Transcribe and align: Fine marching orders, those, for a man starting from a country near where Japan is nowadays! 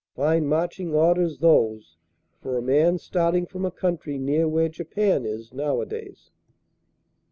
Fine 0.15 0.47
marching 0.47 0.95
orders, 0.95 1.37
those, 1.37 1.95
for 2.41 2.57
a 2.57 2.61
man 2.63 2.97
starting 2.97 3.45
from 3.45 3.65
a 3.67 3.69
country 3.69 4.17
near 4.17 4.47
where 4.47 4.67
Japan 4.67 5.27
is 5.27 5.53
nowadays! 5.53 6.31